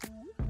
[0.00, 0.45] Thank you.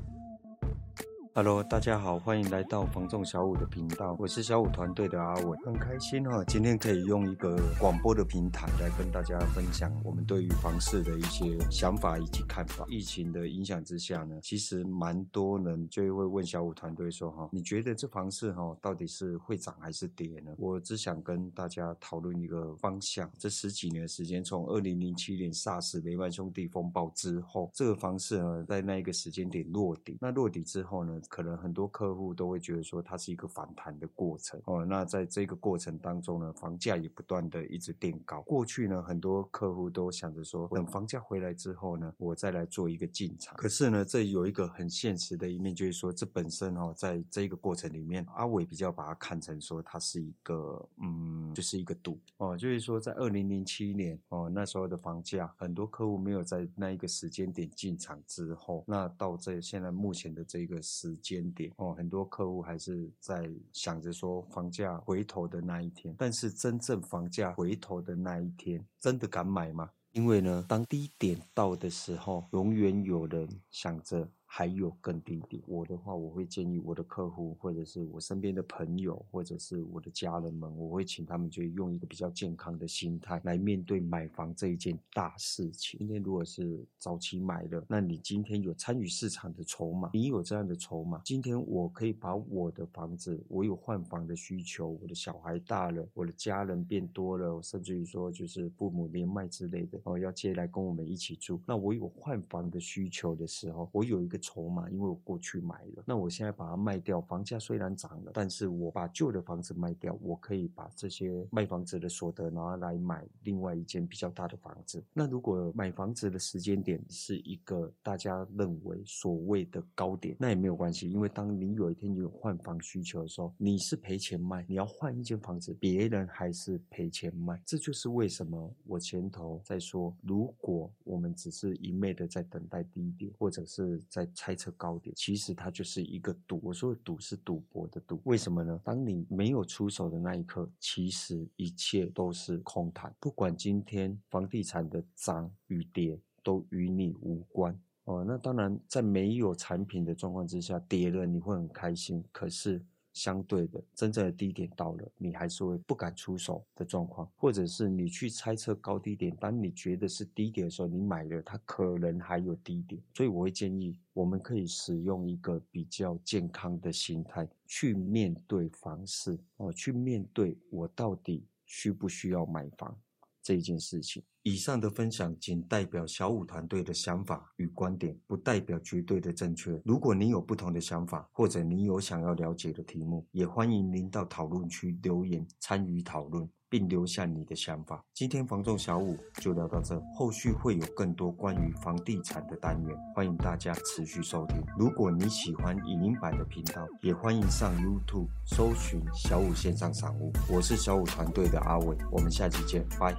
[1.36, 12.86] Hello，大家好，欢迎来到房仲小五的频道，我是小五团队的阿伟，很开心哈，今天可以用一个广播的平台来跟大家分享我们对于房市的一些想法以及看法。
[12.88, 20.50] 疫情的影响之下呢，其实蛮多人就会问小五团队说哈，你觉得这房市哈到底是会涨还是跌呢？
[20.56, 23.30] 我只想跟大家讨论一个方向。
[23.36, 31.20] 这十几年的时间，从二零零七年 SARS 雷曼兄弟风暴之后，这个房市呢在那一个时间点落底，那落底之后呢？
[31.28, 34.84] 可能很多客户都会觉得说，它是一个反弹的过程哦。
[34.84, 38.40] 那在这个过程当中呢，房价也不断的一直垫高。
[38.42, 43.56] 过去呢，很多客户都想着说，等房价回来之后呢，我再来做一个进场。
[43.56, 52.56] 可是呢，这有一个很现实的一面，就是说，这本身哦，在这个过程里面，阿伟比较把它看成说，它是一个嗯，就是一个赌哦。
[52.56, 61.15] 就是说，在二零零七年哦，那时候的房价，很多客户没有在那一个时间点进场之后，那到这现在目前的这个时。
[61.16, 69.90] 间点哦，很多客户还是在想着说房价回头的那一天，但是真正房价回头的那一天，真的敢买吗？
[70.12, 74.28] 因为呢，当低点到的时候，永远有人想着。
[74.48, 85.98] 还有更低点，我的话，我会建议我的客户，或者是我身边的朋友，或者是我的家人们，我会请他们就用一个比较健康的心态来面对买房这一件大事情。
[85.98, 104.35] 今天如果是早期买的，那你今天有参与市场的筹码，你有这样的筹码，今天我可以把我的房子，我有换房的需求，我的小孩大了，我的家人变多了，甚至于说就是父母年迈之类的哦，要接来跟我们一起住，那我有换房的需求的时候，我有一个。
[104.38, 115.02] 筹码，因为我过去买了，那我现在把它卖掉，房价虽然涨了，但是我把旧的房子卖掉，我可以把这些卖房子的所得拿来买另外一间比较大的房子。
[115.12, 127.60] 那如果买房子的时间点是一个大家认为所谓的高点，那也没有关系，因为当你有一天有换房需求的时候，你是赔钱卖，你要换一间房子，别人还是赔钱卖。
[127.64, 134.25] 这就是为什么我前头在说，如果我们只是一昧的在等待低点，或者是在。
[134.34, 136.60] 猜测高点，其实它就是一个赌。
[136.62, 138.80] 我说的赌是赌博的赌，为什么呢？
[138.84, 143.14] 当你没有出手的那一刻，其实一切都是空谈。
[143.20, 148.24] 不管今天房地产的涨与跌，都与你无关哦。
[148.26, 152.84] 那当然，在没有产品的状况之下，跌了你会很开心，可是。
[153.16, 172.94] 相对的，真正的低点到了，你还是会不敢出手的状况，或者是你去猜测高低点，当你觉得是低点的时候，你买了，它可能还有低点，所以我会建议，我们可以使用一个比较健康的心态去面对房市哦，去面对我到底需不需要买房
[173.42, 174.22] 这一件事情。
[174.46, 179.82] 以上的分享仅代表小武团队的想法与观点，不代表绝对的正确。
[179.84, 188.04] 如果你有不同的想法，或者你有想要了解的题目，也欢迎您到讨论区留言参与讨论，并留下你的想法。
[188.14, 194.62] 今天房仲小五就聊到这，后续会有更多关于房地产的单元，欢迎大家持续收听。
[194.78, 200.32] 如果你喜欢影音版的频道，也欢迎上 YouTube 搜寻小五线上赏屋。
[200.48, 203.12] 我是小武团队的阿伟，我们下期见，拜。